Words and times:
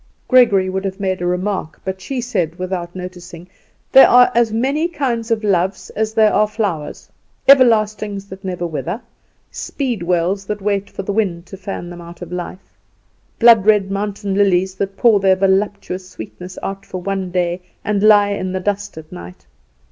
Gregory 0.27 0.67
would 0.67 0.83
have 0.83 0.99
made 0.99 1.21
a 1.21 1.27
remark; 1.27 1.79
but 1.85 2.01
she 2.01 2.19
said, 2.19 2.57
without 2.57 2.95
noticing: 2.95 3.47
"There 3.91 4.07
are 4.07 4.31
as 4.33 4.51
many 4.51 4.87
kinds 4.87 5.29
of 5.29 5.43
loves 5.43 5.91
as 5.91 6.15
there 6.15 6.33
are 6.33 6.47
flowers; 6.47 7.07
everlastings 7.47 8.25
that 8.29 8.43
never 8.43 8.65
wither; 8.65 8.99
speedwells 9.51 10.45
that 10.47 10.59
wait 10.59 10.89
for 10.89 11.03
the 11.03 11.13
wind 11.13 11.45
to 11.45 11.55
fan 11.55 11.87
them 11.91 12.01
out 12.01 12.23
of 12.23 12.31
life; 12.31 12.73
blood 13.37 13.63
red 13.67 13.91
mountain 13.91 14.33
lilies 14.33 14.73
that 14.73 14.97
pour 14.97 15.19
their 15.19 15.35
voluptuous 15.35 16.09
sweetness 16.09 16.57
out 16.63 16.83
for 16.83 16.99
one 16.99 17.29
day, 17.29 17.61
and 17.85 18.01
lie 18.01 18.29
in 18.29 18.51
the 18.53 18.59
dust 18.59 18.97
at 18.97 19.11
night. 19.11 19.45